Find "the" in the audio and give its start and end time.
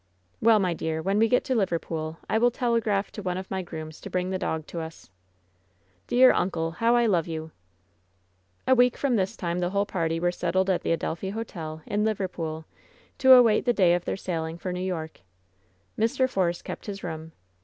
4.31-4.39, 9.59-9.69, 10.81-10.91, 13.65-13.73